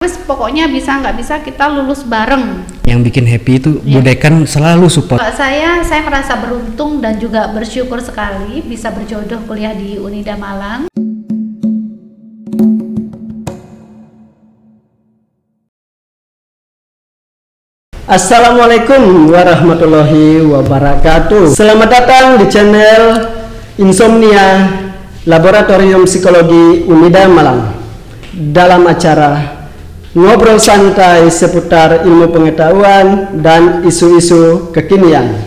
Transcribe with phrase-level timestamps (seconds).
[0.00, 2.64] Terus pokoknya bisa nggak bisa kita lulus bareng.
[2.88, 4.00] Yang bikin happy itu Iya.
[4.00, 5.20] Budekan selalu support.
[5.20, 10.88] Kalau saya, saya merasa beruntung dan juga bersyukur sekali bisa berjodoh kuliah di Unida Malang.
[18.08, 21.52] Assalamualaikum warahmatullahi wabarakatuh.
[21.52, 23.02] Selamat datang di channel
[23.76, 24.64] Insomnia
[25.28, 27.68] Laboratorium Psikologi Unida Malang.
[28.32, 29.59] Dalam acara
[30.14, 35.38] ngobrol santai seputar ilmu pengetahuan dan isu-isu kekinian.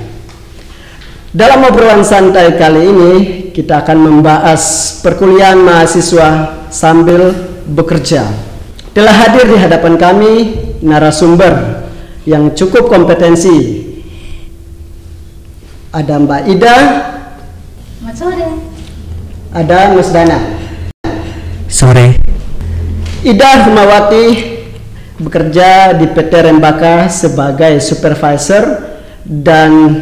[1.34, 3.12] Dalam obrolan santai kali ini
[3.52, 4.62] kita akan membahas
[5.02, 7.34] perkuliahan mahasiswa sambil
[7.66, 8.30] bekerja.
[8.94, 10.34] Telah hadir di hadapan kami
[10.86, 11.84] narasumber
[12.30, 13.82] yang cukup kompetensi.
[15.90, 16.78] Ada Mbak Ida,
[17.98, 18.48] Selamat sore.
[19.54, 20.40] ada Mas Dana.
[21.66, 22.08] Sore.
[23.26, 24.53] Ida Hemawati
[25.18, 28.82] bekerja di PT Rembaka sebagai supervisor
[29.22, 30.02] dan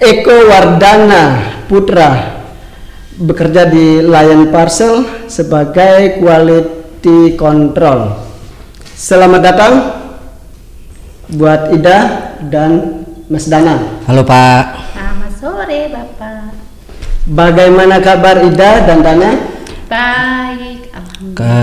[0.00, 1.24] Eko Wardana
[1.68, 2.38] Putra
[3.18, 8.14] bekerja di Lion Parcel sebagai quality control.
[8.94, 9.72] Selamat datang
[11.34, 11.98] buat Ida
[12.46, 14.00] dan Mas Dana.
[14.06, 14.64] Halo Pak.
[14.94, 16.54] Selamat sore, Bapak.
[17.28, 19.30] Bagaimana kabar Ida dan Dana?
[19.90, 21.36] Baik, alhamdulillah.
[21.36, 21.56] Ke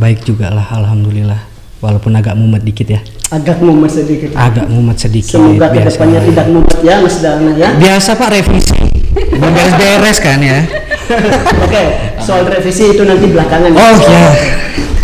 [0.00, 1.55] baik juga lah, alhamdulillah.
[1.76, 3.00] Walaupun agak mumet dikit ya.
[3.28, 4.32] Agak mumet sedikit.
[4.32, 5.36] Agak mumet sedikit.
[5.36, 5.76] Semoga biasa.
[5.76, 7.68] ke depannya tidak mumet ya Mas Dana ya.
[7.76, 8.78] Biasa Pak revisi.
[9.12, 10.64] Beres-beres kan ya.
[11.68, 11.82] Oke,
[12.24, 13.70] soal revisi itu nanti belakangan.
[13.76, 14.24] Oh ya.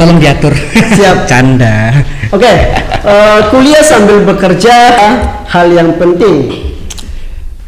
[0.00, 0.56] Tolong diatur.
[0.96, 1.24] Siap.
[1.30, 1.92] Canda.
[2.32, 2.52] Oke,
[2.88, 4.74] eh, kuliah sambil bekerja
[5.44, 6.72] hal yang penting.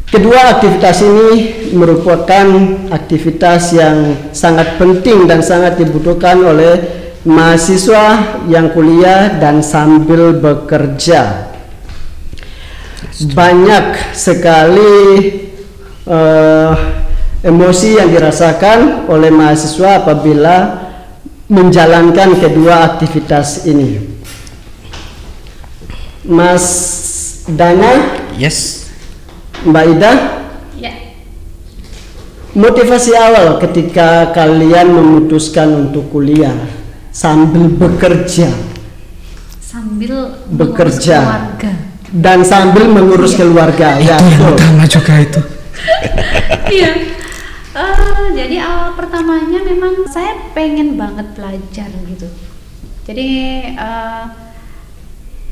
[0.09, 1.29] Kedua aktivitas ini
[1.77, 2.47] merupakan
[2.89, 11.51] aktivitas yang sangat penting dan sangat dibutuhkan oleh mahasiswa yang kuliah dan sambil bekerja.
[13.33, 14.93] Banyak sekali
[16.05, 16.71] eh,
[17.41, 20.55] emosi yang dirasakan oleh mahasiswa apabila
[21.49, 24.17] menjalankan kedua aktivitas ini.
[26.25, 26.65] Mas
[27.45, 28.89] Dana, Yes.
[29.61, 30.11] Mbak Ida,
[30.81, 30.93] Ya,
[32.57, 36.53] motivasi awal ketika kalian memutuskan untuk kuliah
[37.15, 38.51] sambil bekerja
[39.61, 41.19] sambil Bekerja.
[41.19, 41.71] mengurus keluarga.
[42.13, 43.87] dan sambil mengurus keluarga.
[43.97, 44.53] Ya, Itu yang betul.
[44.53, 45.41] utama juga itu.
[46.67, 46.91] Iya.
[47.71, 52.27] Eh, jadi awal pertamanya memang saya pengen banget belajar gitu.
[53.03, 53.27] Jadi
[53.69, 54.23] eh,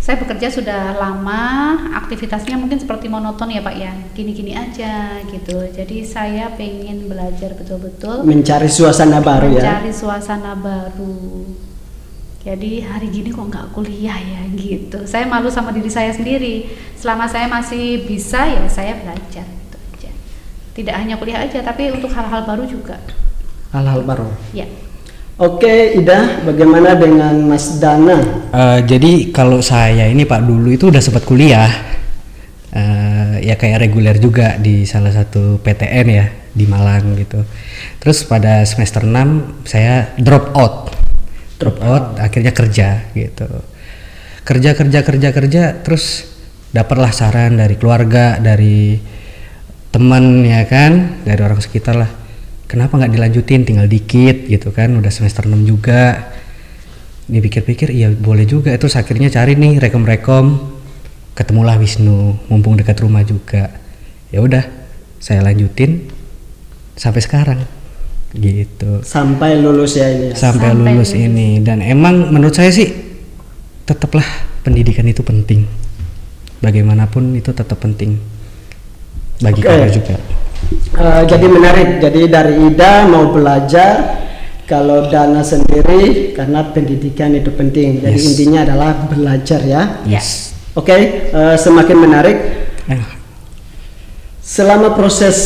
[0.04, 5.64] saya bekerja sudah lama, aktivitasnya mungkin seperti monoton ya Pak ya, gini-gini aja gitu.
[5.72, 9.64] Jadi saya pengen belajar betul-betul mencari suasana baru ya.
[9.64, 11.48] mencari suasana baru.
[12.44, 15.08] Jadi hari gini kok nggak kuliah ya gitu.
[15.08, 16.68] Saya malu sama diri saya sendiri.
[17.00, 20.12] Selama saya masih bisa ya saya belajar gitu aja.
[20.76, 23.00] Tidak hanya kuliah aja, tapi untuk hal-hal baru juga.
[23.72, 24.28] Hal-hal baru.
[24.52, 24.68] Ya.
[25.34, 28.22] Oke, Ida, bagaimana dengan Mas Dana?
[28.54, 31.94] Eh, jadi kalau saya ini Pak dulu itu udah sempat kuliah,
[32.74, 36.26] Eh, ya kayak reguler juga di salah satu PTN ya
[36.58, 37.46] di Malang gitu.
[38.02, 40.90] Terus pada semester 6 saya drop out,
[41.62, 43.46] drop out, akhirnya kerja gitu.
[44.42, 46.34] Kerja kerja kerja kerja, terus
[46.74, 48.98] dapatlah saran dari keluarga, dari
[49.94, 52.10] teman ya kan, dari orang sekitar lah.
[52.74, 56.34] Kenapa nggak dilanjutin, tinggal dikit gitu kan, udah semester 6 juga.
[57.30, 58.74] Dipikir-pikir iya boleh juga.
[58.74, 60.74] Terus akhirnya cari nih rekom-rekom.
[61.38, 63.70] Ketemulah Wisnu mumpung dekat rumah juga.
[64.34, 64.66] Ya udah
[65.22, 66.10] saya lanjutin
[66.98, 67.62] sampai sekarang.
[68.34, 69.06] Gitu.
[69.06, 70.34] Sampai lulus ya ini.
[70.34, 70.50] ya?
[70.50, 71.30] sampai, Sampai lulus lulus.
[71.30, 71.62] ini.
[71.62, 72.90] Dan emang menurut saya sih
[73.86, 74.26] tetaplah
[74.66, 75.70] pendidikan itu penting.
[76.58, 78.18] Bagaimanapun itu tetap penting.
[79.46, 79.70] Bagi Oke.
[79.70, 80.18] kamu juga
[80.94, 81.90] Eh, jadi menarik.
[82.02, 84.22] Jadi dari Ida mau belajar,
[84.64, 88.02] kalau Dana sendiri karena pendidikan itu penting.
[88.02, 88.28] Jadi Yes.
[88.34, 90.02] intinya adalah belajar ya.
[90.08, 92.38] yes Oke, eh, semakin menarik.
[94.44, 95.38] Selama proses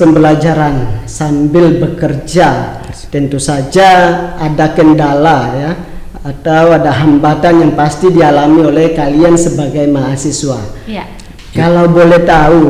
[0.00, 2.80] pembelajaran sambil bekerja,
[3.12, 3.88] tentu saja
[4.40, 5.70] ada kendala ya,
[6.24, 10.60] atau ada hambatan yang pasti dialami oleh kalian sebagai mahasiswa.
[10.88, 11.06] Ya.
[11.54, 12.64] Kalau boleh tahu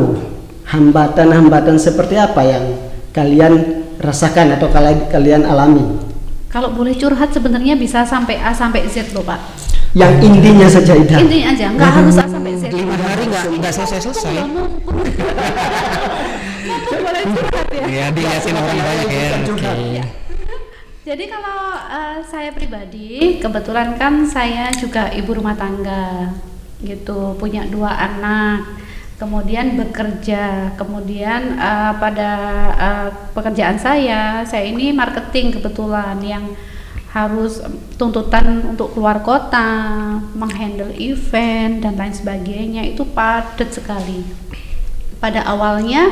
[0.70, 2.64] hambatan-hambatan seperti apa yang
[3.10, 5.82] kalian rasakan atau kalian kalian alami?
[6.50, 9.38] Kalau boleh curhat sebenarnya bisa sampai A sampai Z loh Pak.
[9.94, 11.18] Yang intinya saja Ida.
[11.18, 12.70] Intinya aja, nggak harus A sampai Z.
[12.70, 14.34] lima hari nggak nggak selesai selesai
[17.00, 17.84] boleh curhat ya.
[17.86, 20.02] ya dilihatin orang banyak ya oke.
[21.00, 26.30] Jadi kalau uh, saya pribadi, kebetulan kan saya juga ibu rumah tangga,
[26.86, 28.78] gitu, punya dua anak,
[29.20, 32.30] kemudian bekerja, kemudian uh, pada
[32.72, 36.56] uh, pekerjaan saya, saya ini marketing kebetulan yang
[37.12, 37.60] harus
[38.00, 39.68] tuntutan untuk keluar kota,
[40.32, 44.24] menghandle event dan lain sebagainya itu padat sekali.
[45.20, 46.08] Pada awalnya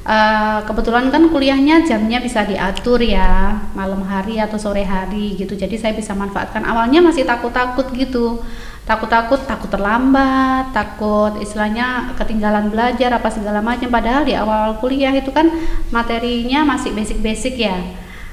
[0.00, 5.52] Uh, kebetulan kan kuliahnya jamnya bisa diatur ya malam hari atau sore hari gitu.
[5.52, 6.64] Jadi saya bisa manfaatkan.
[6.64, 8.40] Awalnya masih takut-takut gitu.
[8.88, 13.92] Takut-takut takut terlambat takut istilahnya ketinggalan belajar apa segala macam.
[13.92, 15.52] Padahal di awal kuliah itu kan
[15.92, 17.76] materinya masih basic-basic ya.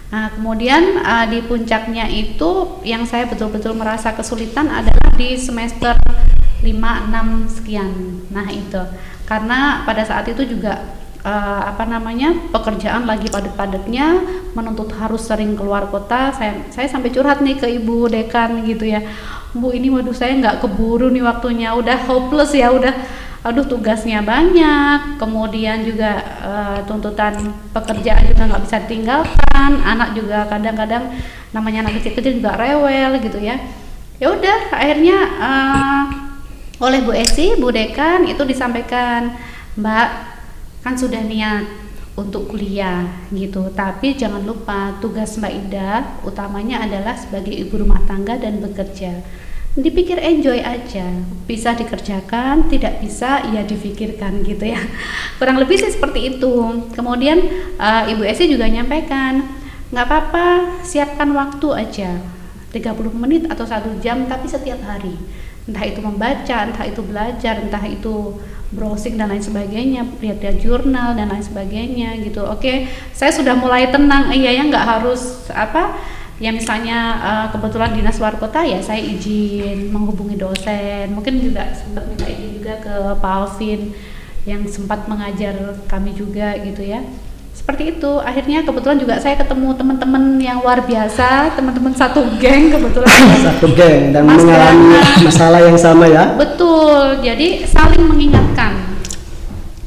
[0.08, 6.00] Nah, kemudian uh, di puncaknya itu yang saya betul-betul merasa kesulitan adalah di semester
[6.63, 7.92] 5 6 sekian.
[8.31, 8.80] Nah, itu.
[9.28, 10.97] Karena pada saat itu juga
[11.27, 14.24] uh, apa namanya pekerjaan lagi padat-padatnya
[14.56, 16.31] menuntut harus sering keluar kota.
[16.31, 19.03] Saya saya sampai curhat nih ke ibu dekan gitu ya.
[19.51, 21.75] Bu ini waduh saya nggak keburu nih waktunya.
[21.75, 22.95] Udah hopeless ya udah.
[23.44, 25.19] Aduh tugasnya banyak.
[25.19, 27.35] Kemudian juga uh, tuntutan
[27.75, 29.71] pekerjaan juga nggak bisa ditinggalkan.
[29.83, 31.12] Anak juga kadang-kadang
[31.51, 33.59] namanya anak kecil-kecil juga rewel gitu ya.
[34.18, 36.03] Ya udah akhirnya uh,
[36.81, 39.33] oleh Bu Esi Bu Dekan itu disampaikan
[39.77, 40.37] Mbak
[40.88, 41.68] kan sudah niat
[42.16, 43.04] untuk kuliah
[43.36, 43.68] gitu.
[43.75, 49.19] Tapi jangan lupa tugas Mbak Ida utamanya adalah sebagai ibu rumah tangga dan bekerja.
[49.75, 51.12] Dipikir enjoy aja.
[51.44, 54.80] Bisa dikerjakan tidak bisa ya difikirkan gitu ya.
[55.38, 56.56] Kurang lebih sih seperti itu.
[56.95, 57.44] Kemudian
[57.78, 59.44] uh, Ibu Esi juga nyampaikan
[59.92, 60.48] nggak apa-apa
[60.88, 62.12] siapkan waktu aja.
[62.72, 65.19] 30 menit atau satu jam tapi setiap hari.
[65.68, 68.39] Entah itu membaca entah itu belajar entah itu
[68.74, 72.44] browsing dan lain sebagainya lihat-lihat jurnal dan lain sebagainya gitu.
[72.44, 74.31] Oke saya sudah mulai tenang.
[74.34, 75.96] Iya ya nggak harus apa
[76.38, 81.16] ya misalnya uh, kebetulan dinas luar kota ya saya izin menghubungi dosen.
[81.16, 83.96] Mungkin juga sempat minta izin juga ke Pak Alvin
[84.48, 87.04] yang sempat mengajar kami juga gitu ya
[87.68, 88.14] seperti itu.
[88.24, 93.12] Akhirnya kebetulan juga saya ketemu teman-teman yang luar biasa teman-teman satu geng kebetulan.
[93.52, 94.96] Satu geng dan Mas mengalami
[95.28, 96.31] masalah yang sama ya?
[96.40, 97.19] Betul.
[97.19, 98.72] Jadi saling mengingatkan.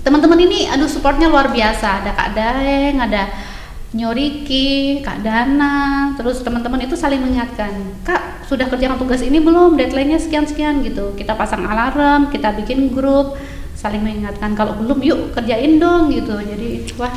[0.04, 2.04] Teman-teman ini aduh supportnya luar biasa.
[2.04, 3.32] Ada kak Daeng ada
[3.96, 7.74] Nyoriki, Kak Dana, terus teman-teman itu saling mengingatkan,
[8.06, 11.10] Kak sudah kerjakan tugas ini belum, deadline-nya sekian-sekian gitu.
[11.18, 13.34] Kita pasang alarm, kita bikin grup,
[13.74, 14.54] saling mengingatkan.
[14.54, 16.38] Kalau belum yuk kerjain dong gitu.
[16.38, 17.10] Jadi wah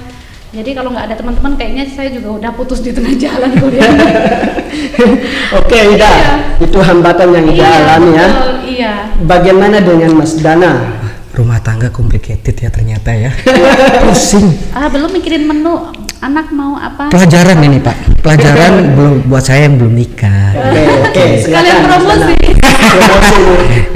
[0.53, 3.89] jadi kalau nggak ada teman-teman kayaknya saya juga udah putus di tengah jalan kuliah.
[5.57, 6.05] Oke, Ida.
[6.13, 6.33] Iya.
[6.61, 8.27] Itu hambatan yang Ida iya, alami ya.
[8.61, 8.93] Iya.
[9.25, 11.01] Bagaimana dengan Mas Dana?
[11.33, 13.33] Rumah tangga complicated ya ternyata ya.
[14.05, 14.77] Pusing.
[14.77, 15.89] Ah, belum mikirin menu.
[16.21, 17.09] Anak mau apa?
[17.09, 18.21] Pelajaran ini, Pak.
[18.21, 20.53] Pelajaran belum buat saya yang belum nikah.
[20.53, 21.09] Oke, okay, oke.
[21.09, 22.33] Okay, Sekalian promosi.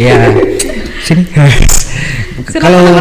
[0.10, 0.18] ya.
[1.06, 1.24] Sini.
[2.57, 2.98] kalau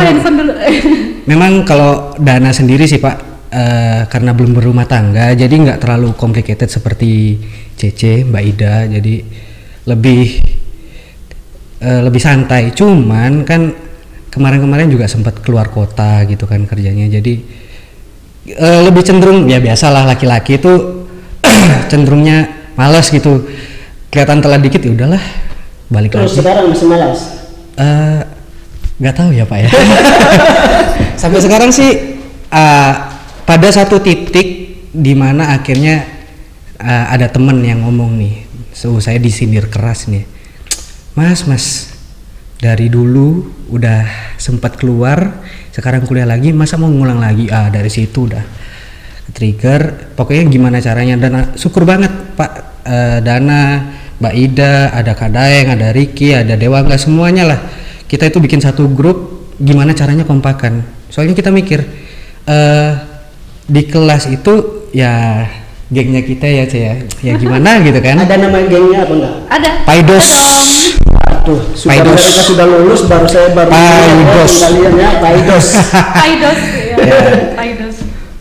[1.24, 6.70] memang kalau dana sendiri sih Pak uh, karena belum berumah tangga jadi nggak terlalu complicated
[6.70, 7.38] seperti
[7.76, 8.74] CC Mbak Ida.
[8.88, 9.14] Jadi
[9.86, 10.40] lebih
[11.84, 12.72] uh, lebih santai.
[12.72, 13.70] Cuman kan
[14.32, 17.06] kemarin-kemarin juga sempat keluar kota gitu kan kerjanya.
[17.06, 17.34] Jadi
[18.56, 21.04] uh, lebih cenderung ya biasalah laki-laki itu
[21.92, 23.44] cenderungnya malas gitu.
[24.08, 25.20] Kelihatan telat dikit ya udahlah
[25.86, 26.40] balik Terus lagi.
[26.42, 27.20] sekarang masih malas
[28.96, 29.70] nggak uh, tahu ya pak ya.
[31.20, 32.16] Sampai sekarang sih
[32.48, 33.15] uh,
[33.46, 36.02] pada satu titik di mana akhirnya
[36.82, 38.34] uh, ada temen yang ngomong nih
[38.76, 40.26] so saya disindir keras nih.
[41.16, 41.96] Mas mas
[42.60, 44.04] dari dulu udah
[44.36, 45.40] sempat keluar
[45.72, 47.48] sekarang kuliah lagi masa mau ngulang lagi?
[47.48, 48.44] Ah dari situ udah.
[49.32, 51.16] Trigger pokoknya gimana caranya?
[51.16, 56.56] Dan uh, syukur banget pak uh, Dana Mbak Ida ada Kak Daeng ada Ricky ada
[56.56, 57.60] Dewa nggak semuanya lah.
[58.08, 60.84] Kita itu bikin satu grup gimana caranya kompakan.
[61.08, 61.84] Soalnya kita mikir
[62.48, 63.15] uh,
[63.66, 65.42] di kelas itu ya
[65.90, 67.34] gengnya kita ya Cia ya.
[67.34, 68.22] Gimana gitu kan?
[68.22, 69.34] Ada nama gengnya apa enggak?
[69.50, 69.70] Ada.
[69.86, 70.28] Paidos.
[71.46, 72.22] Aduh, sudah Paidos.
[72.26, 74.52] mereka sudah lulus baru saya baru Paidos.
[74.66, 75.66] kalian ya Paidos.
[75.94, 76.58] Paidos
[76.98, 77.18] ya.
[77.54, 77.96] Paidos.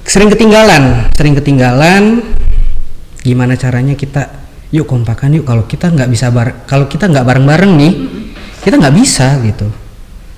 [0.05, 2.21] Sering ketinggalan sering ketinggalan.
[3.25, 7.45] Gimana caranya kita yuk kompakan yuk kalau kita nggak bisa bar kalau kita nggak bareng
[7.45, 7.93] bareng nih
[8.61, 9.69] kita nggak bisa gitu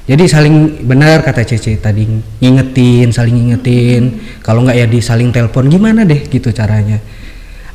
[0.08, 2.08] jadi saling benar kata Cece tadi
[2.40, 4.24] ngingetin saling ngingetin.
[4.40, 7.04] Kalau nggak ya di saling telepon gimana deh gitu caranya.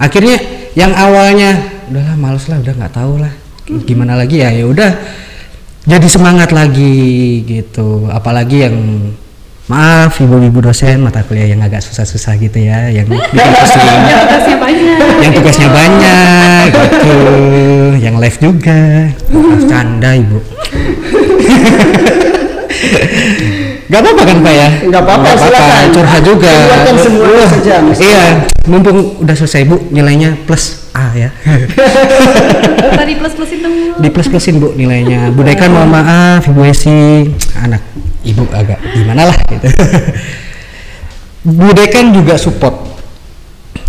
[0.01, 0.41] Akhirnya
[0.73, 1.61] yang awalnya
[1.93, 3.33] udahlah males lah udah nggak tahu lah.
[3.85, 4.49] Gimana lagi ya?
[4.49, 4.97] Ya udah
[5.85, 8.09] jadi semangat lagi gitu.
[8.09, 8.77] Apalagi yang
[9.69, 14.57] maaf ibu-ibu dosen mata kuliah yang agak susah-susah gitu ya yang bikin pusing yang tugasnya
[14.57, 14.99] banyak.
[15.21, 17.17] Yang tugasnya banyak gitu
[18.01, 19.12] yang live juga.
[19.29, 20.41] Maaf canda ibu
[23.93, 24.69] Gak apa-apa kan Pak ya?
[24.88, 25.85] Nggak apa-apa, silakan.
[25.93, 26.52] curhat juga.
[26.52, 27.75] Keluarkan semuanya Wah, saja.
[28.00, 28.25] Iya,
[28.64, 31.29] mumpung udah selesai Bu, nilainya plus A ya.
[33.00, 33.69] tadi plus plus itu
[34.00, 35.29] Di plus-plusin Bu nilainya.
[35.33, 37.85] Bu Dekan mohon maaf, Ibu Esi, anak
[38.25, 39.69] Ibu agak gimana lah gitu.
[41.61, 42.93] Bu Dekan juga support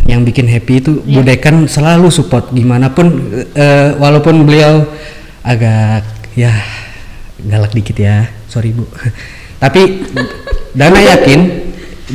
[0.03, 3.07] yang bikin happy itu Bu Dekan selalu support gimana pun
[3.55, 4.83] eh, walaupun beliau
[5.45, 6.03] agak
[6.35, 6.51] ya
[7.47, 8.27] galak dikit ya.
[8.47, 8.87] Sorry Bu.
[9.63, 9.81] Tapi
[10.77, 11.39] Dana yakin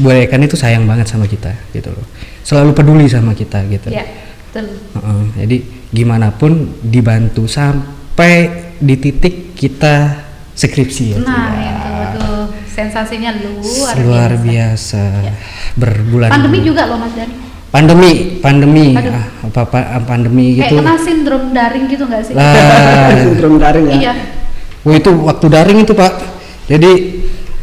[0.02, 2.06] Bu Dekan itu sayang banget sama kita gitu loh.
[2.44, 3.88] Selalu peduli sama kita gitu.
[3.92, 4.04] Ya
[4.49, 4.66] betul.
[4.97, 5.56] Heeh, jadi
[5.92, 14.32] gimana pun dibantu sampai di titik kita skripsi ya nah itu tuh sensasinya luar, luar
[14.42, 15.04] biasa.
[15.23, 15.35] biasa,
[15.78, 17.35] berbulan pandemi juga loh mas Dani.
[17.68, 18.97] Pandemi pandemi.
[18.97, 19.12] Aduh.
[19.12, 20.80] ah, apa apa ah, pandemi kayak gitu.
[20.80, 22.32] kena sindrom daring gitu nggak sih?
[22.32, 23.12] Lah.
[23.28, 23.97] Sindrom daring ya.
[24.00, 24.12] iya
[24.87, 26.12] wah itu waktu daring itu pak
[26.68, 26.92] jadi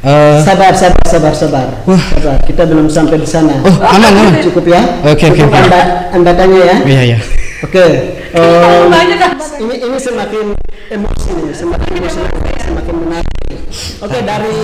[0.06, 1.68] eh, Sabar, sabar, sabar, sabar.
[1.90, 1.98] Wah.
[2.14, 2.38] Sabar.
[2.46, 3.58] Kita belum sampai di sana.
[3.66, 4.82] oh aman aman Cukup ya.
[5.02, 5.58] Oke, oke, Cukup oke.
[5.66, 5.82] Anda,
[6.14, 6.76] anda tanya ya.
[6.86, 7.20] iya iya
[7.66, 7.86] Oke.
[8.36, 9.10] Kan
[9.64, 10.46] ini ini semakin
[10.92, 12.22] emosi semakin emosi,
[12.70, 13.60] semakin menarik.
[14.04, 14.62] Oke dari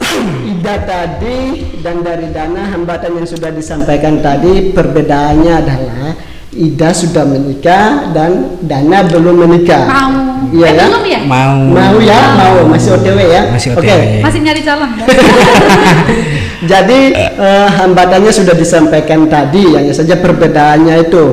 [0.54, 1.38] Ida tadi
[1.82, 6.12] dan dari Dana hambatan yang sudah disampaikan tadi perbedaannya adalah
[6.54, 9.84] Ida sudah menikah dan Dana belum menikah.
[9.90, 10.12] mau
[10.54, 10.84] Iya eh, ya?
[10.86, 13.42] belum ya mau Mau ya, mau masih OTW ya.
[13.50, 13.90] Masih Oke.
[13.90, 14.02] OTW.
[14.22, 15.06] masih nyari calon kan?
[16.70, 21.24] Jadi eh, hambatannya sudah disampaikan tadi, hanya saja perbedaannya itu.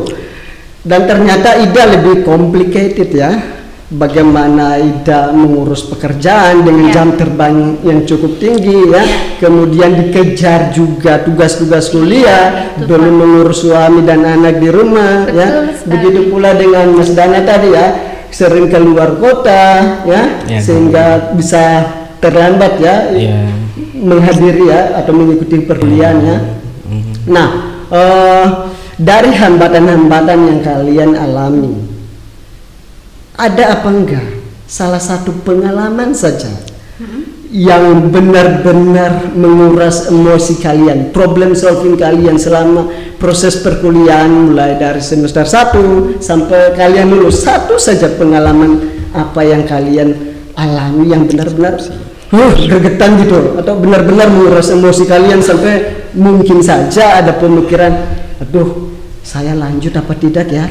[0.82, 3.61] Dan ternyata Ida lebih complicated ya.
[3.92, 7.04] Bagaimana Ida mengurus pekerjaan dengan Ya.
[7.04, 9.04] jam terbang yang cukup tinggi ya.
[9.36, 15.48] Kemudian dikejar juga tugas-tugas kuliah, betul, belum mengurus suami dan anak di rumah Betul ya.
[15.76, 15.92] sekali.
[15.92, 17.88] Begitu pula dengan Mas Dana tadi ya,
[18.32, 19.64] sering keluar kota
[20.08, 20.60] ya, Ya.
[20.64, 21.84] sehingga bisa
[22.24, 23.44] terlambat ya Iya.
[24.00, 26.38] menghadiri ya atau mengikuti perkuliahan ya.
[26.88, 27.28] Mhm.
[27.28, 27.48] Nah,
[27.92, 28.46] eh,
[28.96, 31.91] dari hambatan-hambatan yang kalian alami,
[33.42, 34.28] ada apa enggak?
[34.70, 36.48] Salah satu pengalaman saja
[37.52, 42.88] yang benar-benar menguras emosi kalian, problem solving kalian selama
[43.20, 47.44] proses perkuliahan mulai dari semester 1 sampai kalian lulus.
[47.44, 48.80] Satu saja pengalaman
[49.12, 50.16] apa yang kalian
[50.56, 51.76] alami yang benar-benar
[52.32, 57.92] huh, gregetan gitu atau benar-benar menguras emosi kalian sampai mungkin saja ada pemikiran
[58.40, 60.66] aduh saya lanjut apa tidak ya?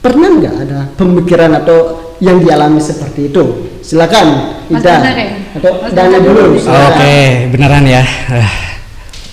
[0.00, 3.42] Pernah nggak ada pemikiran atau yang dialami seperti itu
[3.82, 4.26] silakan
[4.70, 5.38] Ida Dana kayaknya.
[5.52, 6.54] atau Dana dulu.
[6.56, 7.16] Oke,
[7.50, 8.02] beneran ya.
[8.30, 8.52] Ah,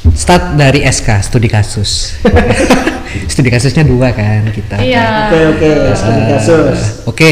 [0.09, 2.17] Start dari SK, studi kasus.
[3.31, 4.81] studi kasusnya dua kan kita.
[4.81, 7.29] iya oke oke studi kasus Oke,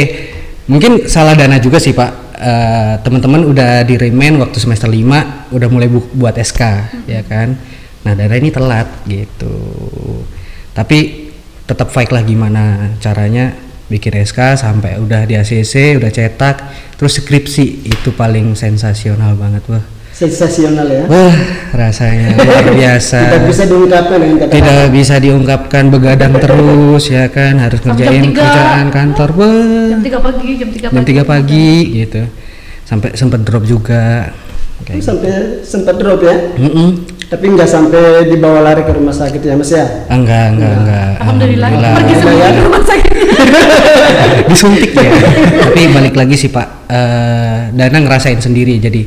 [0.65, 2.11] mungkin salah dana juga sih Pak.
[2.37, 6.61] Eh, teman-teman udah di remain waktu semester 5 udah mulai bu- buat SK
[7.09, 7.57] ya kan.
[8.05, 9.57] Nah, dana ini telat gitu.
[10.71, 11.27] Tapi
[11.65, 13.51] tetap fight lah gimana caranya
[13.87, 16.55] bikin SK sampai udah di ACC, udah cetak,
[16.93, 19.79] terus skripsi itu paling sensasional banget wah.
[20.09, 21.35] sensasional ya Wah,
[21.71, 23.19] rasanya luar biasa.
[23.21, 28.09] tidak bisa diungkapkan dengan kata Tidak bisa diungkapkan begadang terus ya kan, harus Sampai jam
[28.09, 28.41] ngerjain tiga.
[28.41, 29.29] kerjaan kantor.
[29.31, 32.21] Wah, jam 3 pagi jam 3 jam pagi 3 pagi gitu.
[32.83, 34.31] Sampai sempet drop juga.
[34.79, 35.01] gitu.
[35.01, 36.89] sampai sempat drop ya Mm-mm.
[37.27, 41.09] Tapi nggak sampai dibawa lari ke rumah sakit ya mas ya Ah, Enggak, enggak, enggak.
[41.19, 42.17] alhamdulillah pergi Alhamdulillah.
[42.17, 42.49] sendiri ya.
[42.49, 43.13] ke rumah sakit
[44.49, 45.11] disuntik ya.
[45.61, 48.77] Tapi balik lagi sih Pak, eh, Dana ngerasain sendiri.
[48.77, 49.01] Jadi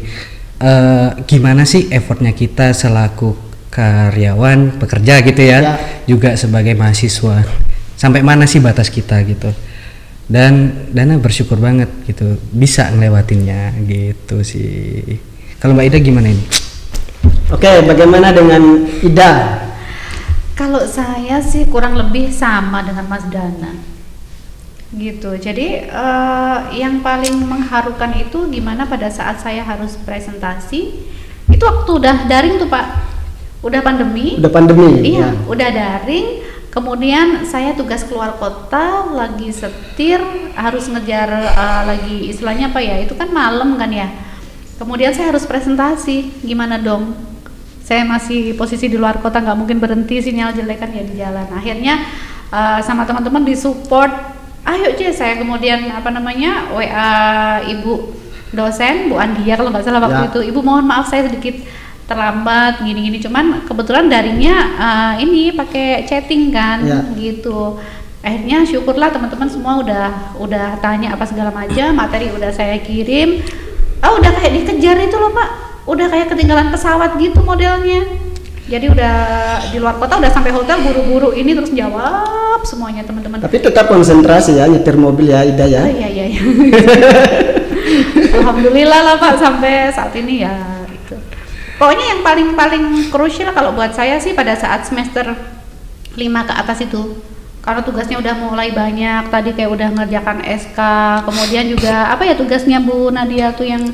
[0.58, 3.32] eh, gimana sih effortnya kita selaku
[3.70, 5.74] karyawan, pekerja gitu ya, Ya.
[6.04, 7.46] juga sebagai mahasiswa.
[7.94, 9.48] Sampai mana sih batas kita gitu?
[10.26, 15.18] Dan Dana bersyukur banget gitu, bisa ngelewatinnya gitu sih.
[15.56, 16.44] Kalau Mbak Ida gimana ini?
[17.54, 19.32] Oke bagaimana dengan Ida
[20.60, 23.72] Kalau saya sih kurang lebih sama dengan Mas Dana.
[24.92, 25.40] Gitu.
[25.40, 31.00] Jadi eh, yang paling mengharukan itu gimana pada saat saya harus presentasi
[31.48, 32.86] itu waktu udah daring tuh Pak.
[33.64, 34.36] Udah pandemi.
[34.36, 35.48] udah pandemi Iya, ya.
[35.48, 36.26] udah daring.
[36.68, 40.20] Kemudian saya tugas keluar kota, lagi setir,
[40.52, 43.00] harus ngejar eh, lagi istilahnya apa ya?
[43.00, 44.12] Itu kan malam kan ya.
[44.80, 47.12] Kemudian saya harus presentasi, gimana dong?
[47.84, 51.44] Saya masih posisi di luar kota, nggak mungkin berhenti sinyal jelek kan ya di jalan.
[51.52, 52.00] Akhirnya
[52.48, 54.08] eh, sama teman-teman disupport,
[54.64, 57.12] ayo C, saya kemudian apa namanya WA
[57.68, 58.16] ibu
[58.56, 60.28] dosen Bu Andia kalau nggak salah waktu Ya.
[60.32, 61.60] itu, ibu mohon maaf saya sedikit
[62.10, 66.98] terlambat gini-gini cuman kebetulan daringnya uh, ini pakai chatting kan Ya.
[67.14, 67.78] gitu
[68.18, 73.38] akhirnya syukurlah teman-teman semua udah udah tanya apa segala macam materi udah saya kirim
[74.00, 75.48] ah udah kayak dikejar itu loh pak
[75.88, 78.04] udah kayak ketinggalan pesawat gitu modelnya
[78.70, 79.16] jadi udah
[79.74, 84.62] di luar kota udah sampai hotel buru-buru ini terus jawab semuanya teman-teman Tapi tetap konsentrasi
[84.62, 85.82] ya nyetir mobil ya Ida ya.
[85.82, 86.40] Oh, iya iya iya.
[88.38, 90.54] Alhamdulillah lah Pak sampai saat ini ya
[90.86, 91.18] itu.
[91.82, 95.34] Pokoknya yang paling paling krusial kalau buat saya sih pada saat semester
[96.14, 97.18] 5 ke atas itu.
[97.60, 100.80] Karena tugasnya udah mulai banyak, tadi kayak udah ngerjakan SK,
[101.28, 103.84] kemudian juga apa ya tugasnya Bu Nadia tuh yang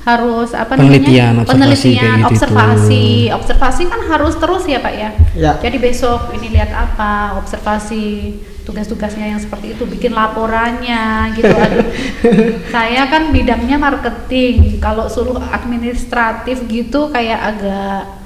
[0.00, 1.44] harus apa Penelitian, namanya?
[1.44, 5.10] observasi penelitian, kayak gitu observasi, observasi kan harus terus ya Pak ya.
[5.36, 5.52] Ya.
[5.60, 8.32] Jadi besok ini lihat apa, observasi
[8.64, 11.52] tugas-tugasnya yang seperti itu, bikin laporannya gitu.
[11.52, 11.84] Aduh,
[12.74, 14.80] saya kan bidangnya marketing.
[14.80, 18.19] Kalau suruh administratif gitu kayak agak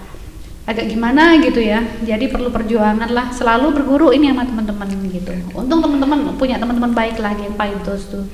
[0.64, 1.84] agak gimana gitu ya.
[2.02, 3.30] Jadi perlu perjuangan lah.
[3.30, 5.32] Selalu berguru ini sama teman-teman gitu.
[5.52, 8.24] Untung teman-teman punya teman-teman baik lah yang Paidos tuh.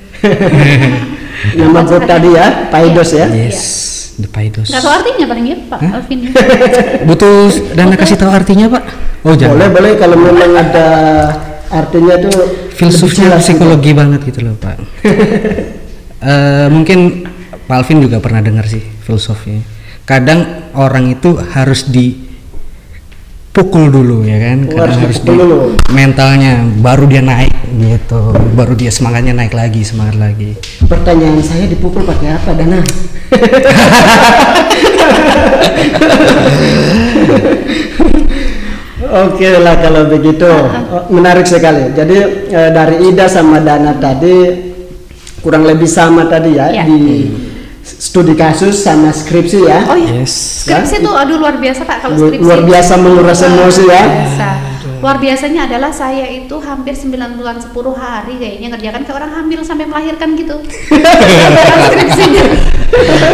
[1.59, 3.25] Nama grup tadi ya, Paidos ya.
[3.27, 3.49] Iya.
[3.51, 3.61] Yes,
[4.19, 4.67] the Paidos.
[4.71, 6.19] Nggak tahu artinya paling ya Pak Alvin.
[7.09, 7.35] Butuh
[7.75, 8.83] dana kasih tahu artinya, Pak?
[9.27, 9.57] Oh, jangan.
[9.57, 10.87] Boleh boleh kalau memang ada
[11.71, 12.35] artinya tuh
[12.75, 13.55] filsufnya gitu.
[13.55, 14.75] psikologi banget gitu loh pak
[16.21, 17.25] Eh, mungkin
[17.65, 19.65] Pak Alvin juga pernah dengar sih filsofnya
[20.03, 20.39] kadang
[20.73, 25.59] orang itu harus dipukul dulu ya kan Oh, kadang harus harus dipukul di dulu.
[25.89, 32.03] mentalnya baru dia naik gitu baru dia semangatnya naik lagi semangat lagi Pertanyaan saya dipukul
[32.03, 32.79] pakai apa Dana?
[39.01, 40.47] Oke lah kalau begitu
[41.09, 41.89] menarik sekali.
[41.91, 42.17] Jadi
[42.47, 44.69] eh, dari Ida sama Dana tadi
[45.41, 46.83] kurang lebih sama tadi ya Ya.
[46.85, 47.27] di
[48.01, 49.85] studi kasus sama skripsi ya.
[49.85, 50.19] Oh iya.
[50.19, 52.41] yes Skripsi tuh aduh luar biasa Pak kalau Lu- skripsi.
[52.41, 54.01] luar biasa menguras emosi ya.
[54.03, 54.49] biasa.
[55.01, 59.59] Luar biasanya adalah saya itu hampir 9 bulan 10 hari kayaknya ngerjakan kayak orang hamil
[59.65, 60.61] sampai melahirkan gitu.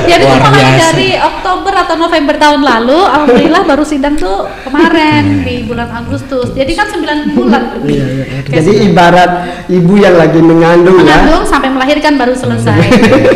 [0.08, 0.80] Jadi Luar biasa.
[0.80, 6.56] dari Oktober atau November tahun lalu, alhamdulillah baru sidang tuh kemarin di bulan Agustus.
[6.56, 7.84] Jadi kan 9 bulan.
[7.84, 8.24] Iya, iya.
[8.48, 9.32] Kayak Jadi ibarat
[9.68, 11.20] ibu yang lagi mengandung ya.
[11.20, 12.80] mengandung sampai melahirkan baru selesai.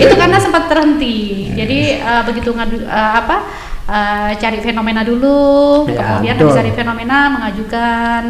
[0.08, 1.52] itu karena sempat terhenti.
[1.52, 3.44] Jadi eh, begitu ngadu eh, apa
[3.92, 6.48] eh, cari fenomena dulu, Ya, kemudian betul.
[6.48, 8.22] habis cari fenomena mengajukan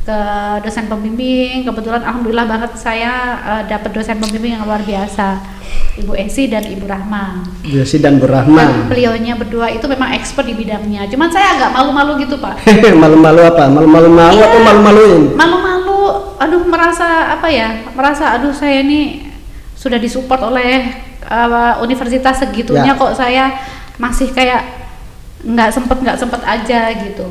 [0.00, 0.18] ke
[0.62, 1.62] dosen pembimbing.
[1.62, 5.58] Kebetulan alhamdulillah banget saya eh, dapat dosen pembimbing yang luar biasa.
[5.98, 7.42] Ibu Esi dan Ibu Rahma.
[7.60, 8.86] Yosi dan Dan Burahman.
[8.86, 11.04] beliaunya berdua itu memang expert di bidangnya.
[11.04, 12.62] Cuman saya agak malu-malu gitu, Pak.
[13.02, 13.66] Malu-malu apa?
[13.66, 14.46] Malu-malu mau Iya.
[14.46, 15.34] atau malu-maluin?
[15.34, 16.00] malu-malu
[16.38, 19.26] aduh merasa apa ya merasa aduh saya ini
[19.74, 20.86] sudah disupport oleh
[21.26, 22.96] uh, universitas segitunya Ya.
[22.96, 23.58] kok saya
[23.98, 24.77] masih kayak
[25.44, 27.26] nggak sempet nggak sempet aja gitu.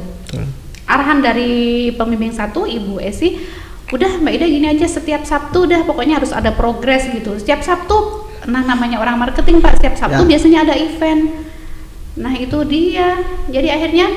[0.88, 3.44] Arahan dari pembimbing satu ibu Esi
[3.88, 7.36] udah mbak Ida gini aja setiap Sabtu dah pokoknya harus ada progres gitu.
[7.36, 10.28] Setiap Sabtu nah namanya orang marketing pak setiap Sabtu Ya.
[10.28, 11.32] biasanya ada event.
[12.16, 13.20] Nah itu dia.
[13.52, 14.08] Jadi akhirnya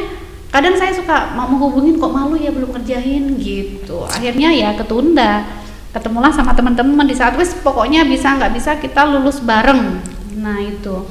[0.55, 4.07] kadang saya suka mau menghubungin kok malu ya belum ngerjain gitu.
[4.07, 5.43] Akhirnya ya ketunda.
[5.91, 9.99] Ketemulah sama teman-teman di saat wes pokoknya bisa nggak bisa kita lulus bareng.
[10.39, 11.03] Nah itu.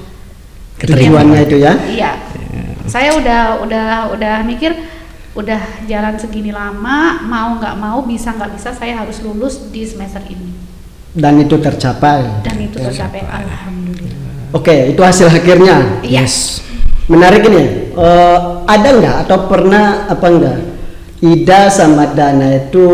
[0.79, 1.75] Tujuannya itu ya.
[1.75, 2.11] Iya.
[2.89, 4.73] Saya udah udah udah mikir
[5.32, 10.19] udah jalan segini lama mau nggak mau bisa nggak bisa saya harus lulus di semester
[10.25, 10.52] ini
[11.10, 12.41] Dan itu tercapai.
[12.41, 14.52] dan itu tercapai alhamdulillah.
[14.52, 16.02] Oke, itu hasil akhirnya.
[16.02, 16.25] Iya.
[16.25, 16.60] yes
[17.06, 17.89] Menarik ini.
[17.89, 20.58] eh, ada nggak atau pernah apa enggak
[21.19, 22.86] Ida sama Dana itu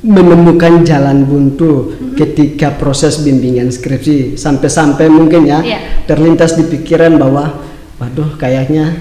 [0.00, 2.18] menemukan jalan buntu Mm-hmm.
[2.18, 5.78] ketika proses bimbingan skripsi sampai-sampai mungkin ya Iya.
[6.04, 7.71] terlintas di pikiran bahwa
[8.02, 8.98] waduh kayaknya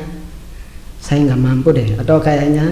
[1.01, 2.69] saya nggak mampu deh atau kayaknya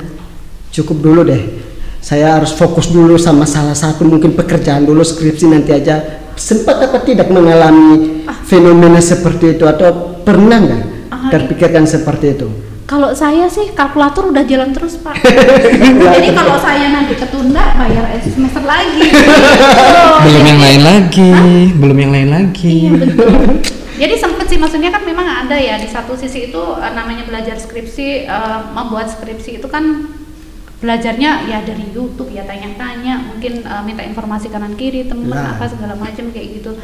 [0.69, 1.65] cukup dulu deh.
[1.99, 6.21] Saya harus fokus dulu sama salah satu mungkin pekerjaan dulu skripsi nanti aja.
[6.39, 12.47] Sempat apa tidak mengalami fenomena seperti itu atau pernah nggak Ah, terpikirkan seperti itu?
[12.85, 15.17] Kalau saya sih kalkulator udah jalan terus pak.
[16.15, 19.09] Jadi kalau saya nanti ketunda bayar semester lagi.
[19.09, 21.31] Oh, belum yang lain lagi
[21.75, 22.73] belum yang lain lagi.
[22.87, 23.78] Iya betul.
[23.99, 27.59] Jadi sempet sih maksudnya kan memang ada ya di satu sisi itu eh, namanya belajar
[27.59, 30.07] skripsi, eh, membuat skripsi itu kan
[30.79, 35.59] belajarnya ya dari YouTube ya tanya-tanya, mungkin eh, minta informasi kanan kiri temen Nah.
[35.59, 36.79] apa segala macam kayak gitu.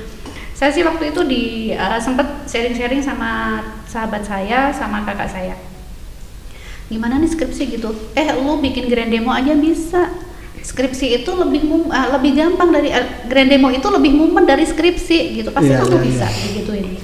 [0.55, 5.55] Saya sih waktu itu di eh, sempet sharing-sharing sama sahabat saya sama kakak saya.
[6.91, 7.95] Gimana nih skripsi gitu?
[8.13, 10.11] Eh lu bikin grand demo aja bisa.
[10.65, 14.65] Skripsi itu lebih mum- eh, lebih gampang dari eh, grand demo itu lebih mumet dari
[14.65, 15.49] skripsi gitu.
[15.53, 16.47] Pasti Iya, kamu iya, bisa iya.
[16.57, 16.97] gitu ini.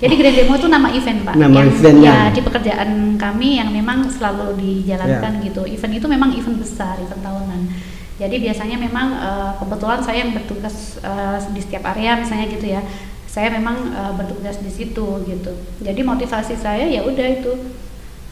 [0.00, 1.34] Jadi Grand Demo itu nama event pak.
[1.36, 2.08] Nama yang, eventnya.
[2.08, 5.68] Ya di pekerjaan kami yang memang selalu dijalankan gitu.
[5.68, 7.68] Event itu memang event besar, event tahunan.
[8.16, 12.80] Jadi biasanya memang eh, kebetulan saya yang bertugas eh, di setiap area misalnya gitu ya.
[13.28, 15.52] Saya memang eh, bertugas di situ gitu.
[15.84, 17.52] Jadi motivasi saya ya udah itu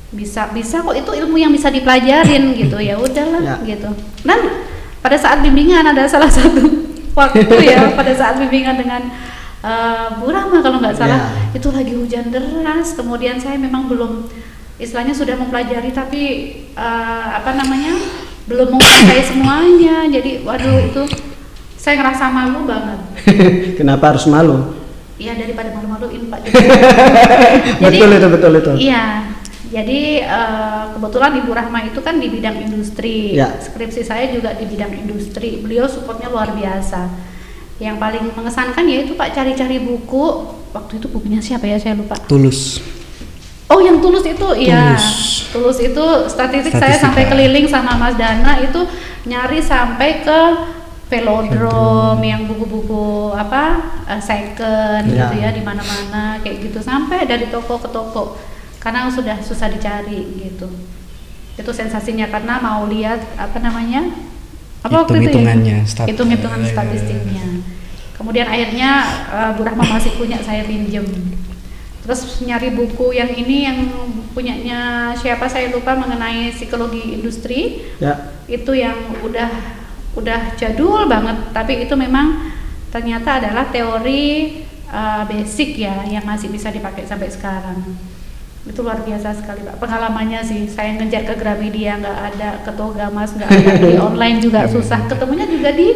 [0.08, 3.56] bisa bisa kok itu ilmu yang bisa dipelajarin gitu ya udahlah Ya.
[3.62, 3.90] gitu.
[4.24, 4.40] Dan
[4.98, 6.64] pada saat bimbingan ada salah satu
[7.18, 9.02] waktu ya pada saat bimbingan dengan
[9.60, 11.20] eh, Bu Rama kalau nggak salah
[11.52, 11.58] Ya.
[11.60, 14.26] itu lagi hujan deras kemudian saya memang belum
[14.78, 16.22] istilahnya sudah mempelajari tapi
[16.72, 17.92] eh, apa namanya
[18.48, 21.02] belum menguasai semuanya jadi waduh itu
[21.76, 23.00] saya ngerasa malu banget
[23.78, 24.72] Kenapa harus malu?
[25.18, 26.40] ya daripada malu-maluin Pak
[27.82, 28.72] betul itu betul itu.
[28.86, 29.27] Iya.
[29.68, 33.36] Jadi eh, kebetulan Ibu Rahma itu kan di bidang industri.
[33.36, 33.52] Ya.
[33.60, 35.60] Skripsi saya juga di bidang industri.
[35.60, 37.08] Beliau supportnya luar biasa.
[37.78, 40.24] Yang paling mengesankan yaitu Pak cari-cari buku.
[40.72, 42.16] Waktu itu bukunya siapa ya saya lupa.
[42.24, 42.80] Tulus.
[43.68, 44.96] Oh yang tulus itu iya.
[44.96, 45.06] Tulus.
[45.48, 47.04] Tulus itu statistik, saya Statistika.
[47.08, 48.80] sampai keliling sama Mas Dana itu
[49.24, 50.40] nyari sampai ke
[51.08, 55.28] velodrome yang buku-buku apa eh, second Ya.
[55.28, 58.36] gitu ya di mana-mana kayak gitu sampai dari toko ke toko
[58.78, 60.70] karena sudah susah dicari gitu.
[61.58, 64.14] Itu sensasinya karena mau lihat apa namanya?
[64.86, 65.42] Apa waktu itu ya?
[65.42, 67.46] Hitung-hitungannya, stat- Hitung-hitungan eh, statistiknya.
[68.14, 68.90] Kemudian akhirnya
[69.30, 71.06] eh, Bu Rahma masih punya saya pinjem
[71.98, 73.84] terus nyari buku yang ini yang
[74.32, 78.32] punyanya siapa saya lupa mengenai psikologi industri Ya.
[78.48, 79.52] itu yang udah
[80.16, 82.48] udah jadul banget tapi itu memang
[82.88, 84.56] ternyata adalah teori
[84.88, 87.84] uh, basic ya yang masih bisa dipakai sampai sekarang
[88.68, 93.32] itu luar biasa sekali pak pengalamannya sih saya ngejar ke Gramedia nggak ada ke Togamas
[93.34, 95.88] nggak ada di online juga susah ketemunya juga di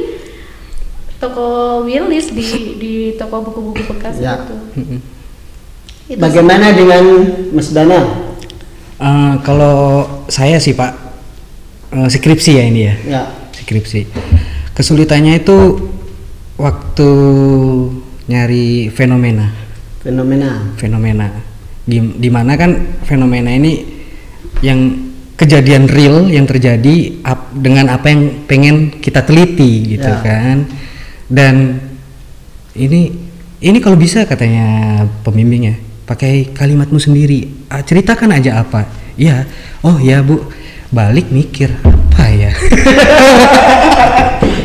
[1.21, 1.47] toko
[1.87, 2.49] Willis di
[2.81, 4.41] di toko buku-buku bekas Ya.
[4.43, 5.01] itu Mm-mm.
[6.03, 7.05] Itu Bagaimana dengan
[7.55, 8.01] Mas Dana?
[8.99, 10.93] Eh, kalau saya sih Pak
[11.95, 12.95] eh, skripsi ya ini ya.
[13.07, 13.23] Ya.
[13.55, 14.11] Skripsi.
[14.75, 15.79] Kesulitannya itu
[16.59, 17.11] waktu
[18.27, 19.55] nyari fenomena,
[20.03, 20.75] Fenomena.
[20.75, 21.29] fenomena.
[21.83, 22.71] Di di mana kan
[23.03, 23.83] fenomena ini
[24.63, 30.23] yang kejadian real yang terjadi ap- dengan apa yang pengen kita teliti gitu Ya.
[30.23, 30.57] kan.
[31.27, 31.83] Dan
[32.73, 33.11] ini
[33.59, 34.67] ini kalau bisa katanya
[35.23, 37.67] pembimbingnya pakai kalimatmu sendiri.
[37.67, 38.87] Ah, ceritakan aja apa?
[39.15, 39.47] Iya.
[39.83, 40.39] Oh ya bu.
[40.93, 42.53] Balik mikir apa ya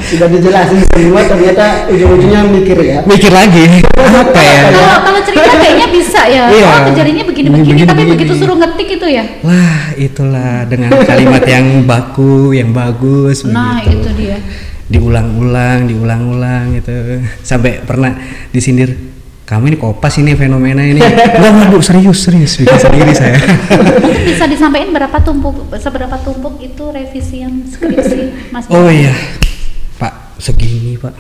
[0.07, 2.97] Sudah dijelasin semua ternyata ujung-ujungnya mikir ya.
[3.03, 6.43] mikir lagi apa ya Kalau kalau cerita kayaknya bisa ya.
[6.47, 6.63] Iya.
[6.65, 8.13] Oh, kejadiannya begini-begini, Begini, tapi begini.
[8.15, 9.23] begitu suruh ngetik itu ya.
[9.41, 13.99] Wah, itulah dengan kalimat yang baku, yang bagus Nah, begitu.
[13.99, 14.37] itu dia.
[14.87, 17.19] Diulang-ulang, diulang-ulang gitu.
[17.41, 18.15] Sampai pernah
[18.49, 18.95] disindir,
[19.43, 23.35] "Kamu ini kopas ini fenomena ini." Enggak, enggak, Bu, serius, serius bikin sendiri saya.
[23.99, 28.63] Mungkin bisa disampaikan berapa tumpuk seberapa tumpuk itu revisian skripsi Mas.
[28.69, 29.11] oh iya.
[30.37, 31.13] Segini, Pak.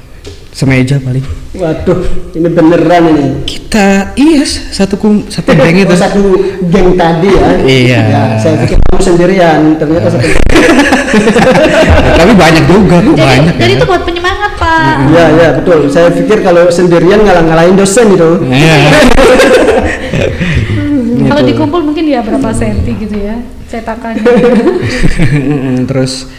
[0.51, 1.21] Semeja paling.
[1.53, 2.01] Waduh,
[2.33, 3.25] ini beneran ini.
[3.45, 5.85] Kita iya satu kum satu geng itu.
[5.85, 6.21] Oh, satu
[6.65, 7.49] geng tadi ya.
[7.61, 7.99] Iya.
[8.01, 10.25] Ya, saya pikir kamu sendirian, ternyata satu.
[12.19, 13.53] Tapi banyak juga kok Jadi, banyak.
[13.55, 13.77] jadi ya.
[13.77, 14.95] itu buat penyemangat, Pak.
[15.13, 15.79] Iya, iya, betul.
[15.87, 18.29] Saya pikir kalau sendirian ngalah-ngalahin dosen itu.
[18.49, 18.75] Iya.
[21.27, 21.49] Kalau Gitu.
[21.53, 23.35] dikumpul mungkin ya berapa senti gitu ya
[23.67, 24.23] cetakannya.
[25.83, 26.31] terus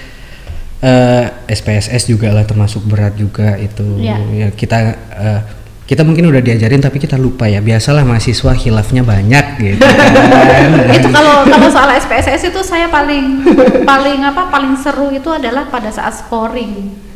[0.80, 4.16] eh, SPSS juga lah termasuk berat juga itu Iya.
[4.30, 4.78] ya kita
[5.18, 5.40] eh,
[5.88, 11.08] kita mungkin udah diajarin tapi kita lupa ya biasalah mahasiswa hilafnya banyak gitu kan itu
[11.08, 13.40] kalau kalau soal SPSS itu saya paling
[13.88, 17.07] paling apa paling seru itu adalah pada saat scoring.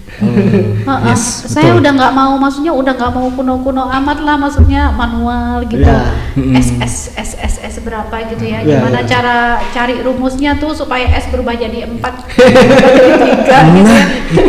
[1.03, 1.81] Yes, saya betul.
[1.83, 5.83] udah nggak mau maksudnya udah nggak mau kuno-kuno amat lah maksudnya manual gitu.
[5.83, 6.15] Ya.
[6.57, 8.63] S S S S S berapa gitu ya.
[8.63, 9.09] Ya, gimana ya.
[9.09, 9.37] cara
[9.75, 12.15] cari rumusnya tuh supaya S berubah jadi empat.
[12.39, 13.91] Jadi tiga gitu.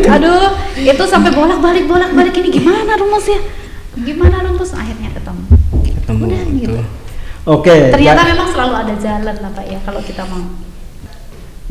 [0.06, 2.34] Ya aduh itu sampai bolak-balik bolak-balik.
[2.38, 3.42] Ini gimana rumusnya?
[3.98, 4.74] Gimana rumus?
[4.78, 5.44] Akhirnya ketemu.
[6.02, 6.82] Ketemu Udah, gitu.
[7.44, 7.92] Oke.
[7.92, 10.44] ternyata ja- memang selalu ada jalan lah pak ya kalau kita mau.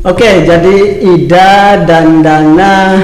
[0.03, 2.99] Oke, jadi Ida dan Dana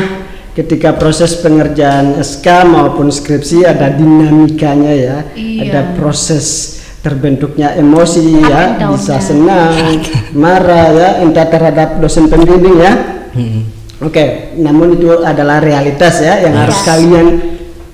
[0.60, 5.72] ketika proses pengerjaan SK maupun skripsi ada dinamikanya ya, Iya.
[5.72, 10.04] ada proses terbentuknya emosi Up ya, bisa senang,
[10.36, 12.94] marah ya, entah terhadap dosen pembimbing ya.
[13.32, 13.64] Mm-mm.
[14.04, 16.88] Oke, namun itu adalah realitas ya yang harus Yes.
[16.88, 17.28] kalian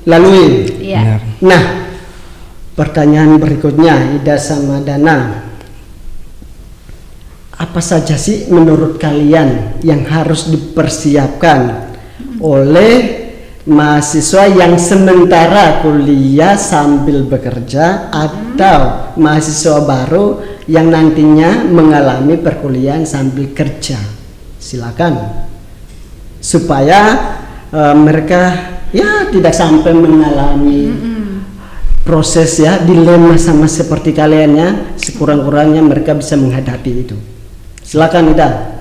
[0.10, 0.46] lalui.
[0.82, 1.22] iya Benar.
[1.46, 1.64] Nah,
[2.74, 5.46] pertanyaan berikutnya Ida sama Dana.
[7.56, 11.85] Apa saja sih menurut kalian yang harus dipersiapkan
[12.40, 13.26] oleh
[13.66, 23.98] mahasiswa yang sementara kuliah sambil bekerja atau mahasiswa baru yang nantinya mengalami perkuliahan sambil kerja.
[24.62, 25.46] Silakan.
[26.42, 27.02] Supaya
[27.74, 28.42] eh, mereka
[28.94, 30.94] ya tidak sampai mengalami
[32.06, 37.18] proses ya dilema sama seperti kalian ya sekurang-kurangnya mereka bisa menghadapi itu
[37.82, 38.75] silakan Ida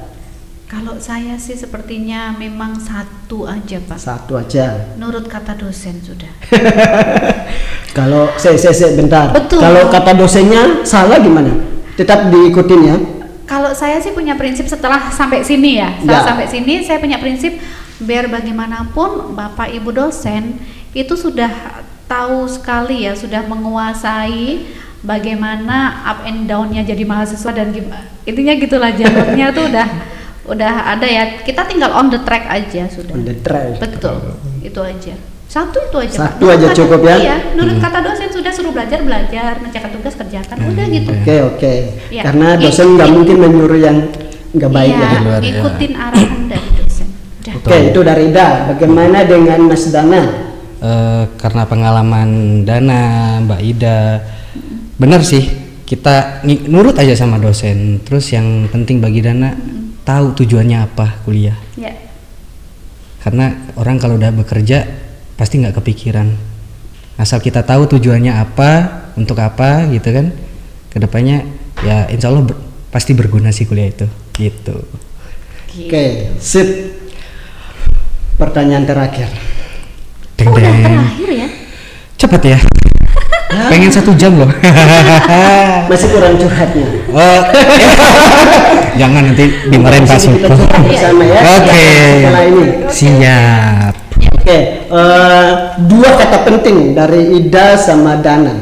[1.04, 4.00] saya sih sepertinya memang satu aja Pak.
[4.00, 6.32] satu aja Nurut kata dosen sudah.
[7.98, 9.60] kalau saya saya, saya bentar Betul.
[9.60, 11.52] kalau kata dosennya salah gimana
[11.94, 12.96] tetap diikutin ya
[13.44, 16.28] Kalau saya sih punya prinsip setelah sampai sini ya, setelah Ya.
[16.32, 17.52] sampai sini saya punya prinsip
[18.00, 20.56] biar bagaimanapun Bapak Ibu dosen
[20.96, 21.52] itu sudah
[22.08, 24.64] tahu sekali ya, sudah menguasai
[25.04, 28.08] bagaimana up and down-nya jadi mahasiswa dan gimana.
[28.24, 29.88] Intinya gitulah jalurnya tuh udah
[30.44, 31.24] udah ada ya.
[31.40, 33.12] Kita tinggal on the track aja sudah.
[33.12, 33.78] On the track.
[33.78, 34.36] Betul.
[34.60, 35.14] Itu aja.
[35.44, 36.16] Satu itu aja.
[36.26, 37.16] Satu aja kata- cukup ya?
[37.16, 41.10] Iya, menurut kata dosen sudah suruh belajar belajar, mengerjakan tugas kerjakan, udah gitu.
[41.14, 41.74] oke oke
[42.10, 42.22] Ya.
[42.26, 43.96] karena dosen nggak Ini- mungkin menyuruh yang
[44.50, 45.46] nggak baik iya, ya luar, ya.
[45.46, 47.06] ngikutin arahan dari dosen.
[47.38, 47.54] Udah.
[47.54, 50.22] oke itu dari Ida bagaimana dengan Mas Dana
[50.84, 52.28] Eh, karena pengalaman
[52.60, 53.00] Dana,
[53.40, 54.20] Mbak Ida,
[54.94, 55.40] benar sih
[55.80, 58.02] kita nurut aja sama dosen.
[58.02, 59.56] Terus yang penting bagi Dana
[60.04, 61.56] tahu tujuannya apa kuliah.
[61.74, 61.92] Ya.
[63.24, 64.84] Karena orang kalau udah bekerja
[65.34, 66.28] pasti nggak kepikiran.
[67.16, 68.70] Asal kita tahu tujuannya apa,
[69.16, 70.30] untuk apa gitu kan.
[70.92, 71.42] Ke depannya
[71.82, 72.60] ya insya Allah ber-
[72.92, 74.06] pasti berguna sih kuliah itu.
[74.34, 74.76] Gitu.
[75.74, 76.04] oke
[76.38, 76.66] sip
[78.38, 79.26] pertanyaan terakhir
[80.34, 80.82] Deng Oh, udah deng.
[80.82, 81.48] terakhir ya.
[82.18, 82.58] Cepet ya.
[83.70, 84.50] Pengen satu jam loh.
[85.90, 87.40] masih kurang curhatnya Oh,
[89.00, 90.54] jangan nanti dimarahin Pak Suko.
[90.84, 91.86] bersama ya Oke.
[92.88, 93.94] Siap.
[94.34, 95.48] Oke, eh,
[95.88, 98.52] dua kata penting dari Ida sama Dana.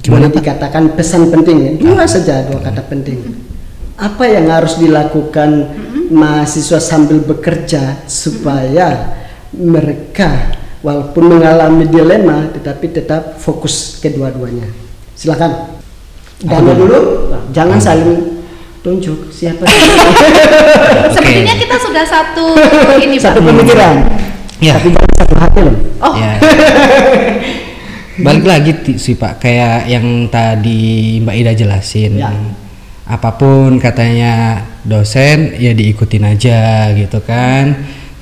[0.00, 0.36] Gimana, Boleh Pak?
[0.40, 1.76] dikatakan pesan penting.
[1.76, 3.18] Dua saja dua kata penting.
[3.96, 5.72] Apa yang harus dilakukan
[6.12, 9.16] mahasiswa sambil bekerja supaya
[9.52, 10.52] mereka
[10.86, 14.70] walaupun mengalami dilema tetapi tetap fokus kedua-duanya.
[15.18, 15.74] Silakan.
[16.46, 18.44] Dana dulu, jangan saling
[18.84, 19.66] tunjuk siapa.
[21.16, 22.54] Sepertinya kita sudah satu
[23.04, 23.48] ini Satu Pak.
[23.50, 23.96] pemikiran.
[24.62, 24.78] Ya.
[24.78, 25.76] Tapi jangan satu hati loh.
[26.06, 26.32] Oh, Ya.
[28.16, 32.16] Balik lagi sih Pak, kayak yang tadi Mbak Ida jelasin.
[32.16, 32.32] Ya.
[33.04, 37.76] Apa pun katanya dosen ya diikutin aja gitu kan.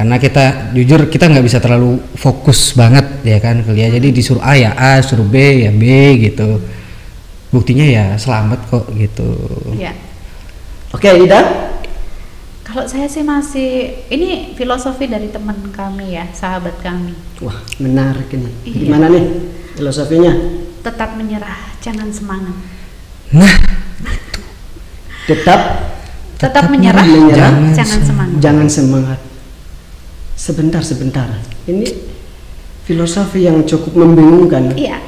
[0.04, 3.88] Karena kita jujur kita nggak bisa terlalu fokus banget ya kan kuliah.
[3.88, 5.80] Jadi disuruh A ya A, suruh B ya B
[6.20, 6.60] gitu.
[7.48, 9.24] Buktinya ya selamat kok gitu.
[9.80, 9.96] ya.
[10.92, 11.40] Oke, Ida.
[12.68, 17.16] Kalau saya sih masih ini filosofi dari teman kami ya, sahabat kami.
[17.40, 18.52] Wah, menarik ini.
[18.68, 18.76] Iya.
[18.84, 19.24] Gimana nih
[19.72, 20.32] filosofinya?
[20.84, 22.56] Tetap menyerah, jangan semangat.
[23.32, 23.56] Nah,
[25.24, 25.60] Tetap
[26.36, 28.36] Tetap, menyerah, menyerah, jangan, semangat.
[28.44, 29.20] jangan semangat.
[30.34, 31.28] Sebentar, sebentar.
[31.64, 31.86] Ini
[32.84, 34.74] filosofi yang cukup membingungkan.
[34.74, 34.98] Iya.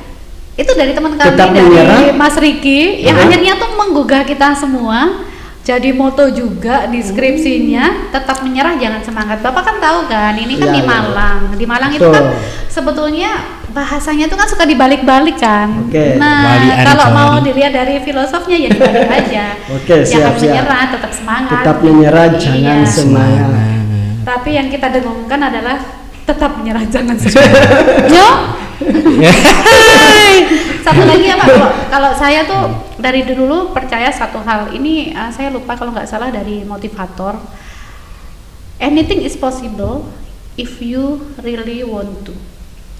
[0.56, 2.16] Itu dari teman kami Tetap dari menyerah.
[2.16, 3.28] Mas Riki yang Aha.
[3.28, 5.28] akhirnya tuh menggugah kita semua.
[5.66, 9.42] Jadi moto juga di skripsinya tetap menyerah jangan semangat.
[9.42, 10.86] Bapak kan tahu kan, ini kan Iya, di iya.
[10.86, 11.40] Malang.
[11.58, 12.38] Di Malang itu kan Betul.
[12.70, 13.30] sebetulnya
[13.74, 15.90] bahasanya itu kan suka dibalik-balik kan.
[15.90, 16.22] Oke.
[16.22, 19.44] Nah, Balikan, kalau mau dilihat dari filosofnya ya dibalik aja.
[19.74, 20.54] Oke, jangan siap, siap.
[20.54, 21.50] menyerah, tetap semangat.
[21.58, 22.38] Tetap menyerah, Iya.
[22.38, 23.65] jangan semangat.
[24.26, 25.78] Tapi yang kita dengungkan adalah
[26.26, 27.62] tetap menyerah jangan semangat.
[28.18, 28.28] Yo.
[30.84, 32.62] satu lagi ya Pak, kalau, kalau saya tuh
[33.00, 37.38] dari dulu percaya satu hal ini eh, saya lupa kalau nggak salah dari motivator.
[38.76, 40.04] Anything is possible
[40.58, 42.34] if you really want to.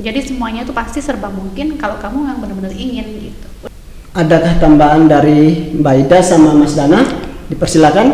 [0.01, 3.49] Jadi semuanya itu pasti serba mungkin kalau kamu memang benar-benar ingin gitu.
[4.17, 7.05] Adakah tambahan dari Mbak Ida sama Mas Dana?
[7.53, 8.07] Dipersilakan.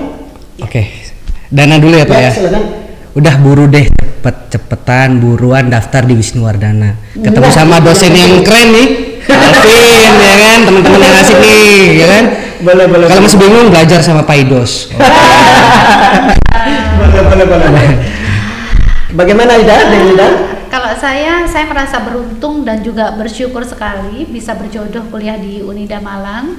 [0.58, 0.90] Oke.
[1.52, 2.30] Dana dulu ya Pak ya.
[2.34, 2.81] silakan.
[3.12, 6.96] Udah buru deh cepet cepetan buruan daftar di Wisnuwardana.
[7.12, 8.88] Ketemu sama dosen yang keren nih.
[9.28, 12.24] Alvin ya kan, teman-teman yang asik nih, ya kan.
[12.62, 13.06] Boleh, boleh.
[13.12, 14.88] Kalau masih bingung belajar sama Pak Idos.
[16.98, 17.86] boleh, boleh, boleh.
[19.12, 20.28] Bagaimana Ida dengan Ida?
[20.72, 26.56] Kalau saya, saya merasa beruntung dan juga bersyukur sekali bisa berjodoh kuliah di Unida Malang.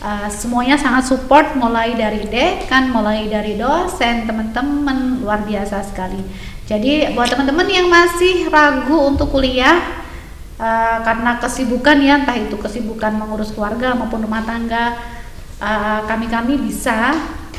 [0.00, 6.24] Uh, semuanya sangat support mulai dari dekan, mulai dari dosen, teman-teman luar biasa sekali.
[6.64, 9.76] Jadi buat teman-teman yang masih ragu untuk kuliah
[10.56, 14.96] uh, karena kesibukan ya, entah itu kesibukan mengurus keluarga maupun rumah tangga,
[15.60, 17.12] uh, kami-kami bisa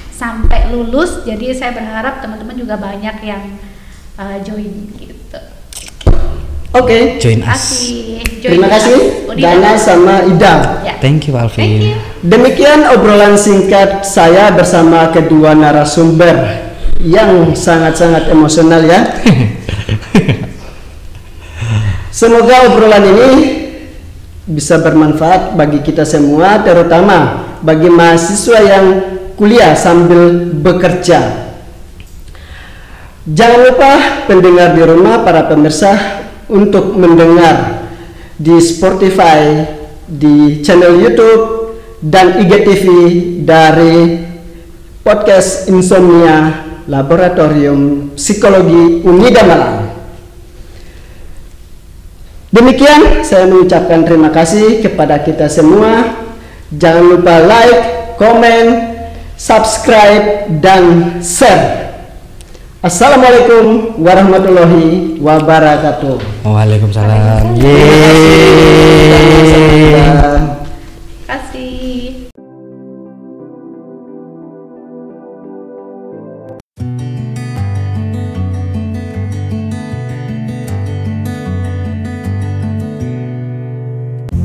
[0.10, 1.22] sampai lulus.
[1.22, 3.54] Jadi saya berharap teman-teman juga banyak yang
[4.18, 5.11] uh, join gitu.
[6.72, 7.20] Oke.
[7.20, 7.60] join Terima us.
[7.60, 8.24] kasih.
[8.40, 9.00] Join Terima kasih.
[9.36, 10.54] Dana sama Ida.
[10.88, 10.96] Ya.
[11.04, 11.60] Thank you Alvin.
[11.60, 11.96] Thank you.
[12.24, 16.70] Demikian obrolan singkat saya bersama kedua narasumber
[17.04, 19.04] yang sangat-sangat emosional ya.
[22.22, 23.30] Semoga obrolan ini
[24.46, 28.86] bisa bermanfaat bagi kita semua, terutama bagi mahasiswa yang
[29.34, 31.50] kuliah sambil bekerja.
[33.26, 33.92] Jangan lupa
[34.30, 36.21] pendengar di rumah, para pemirsa,
[36.52, 37.88] untuk mendengar
[38.36, 39.64] di Spotify,
[40.06, 42.86] di channel YouTube, dan IGTV
[43.48, 44.20] dari
[45.06, 49.78] podcast Insomnia Laboratorium Psikologi Unida Malang.
[52.52, 56.20] Demikian saya mengucapkan terima kasih kepada kita semua.
[56.74, 57.82] Jangan lupa like,
[58.20, 58.66] komen,
[59.40, 61.91] subscribe, dan share.
[62.82, 66.18] Assalamualaikum warahmatullahi wabarakatuh.
[66.42, 67.54] Waalaikumsalam.
[67.62, 68.82] Yeay.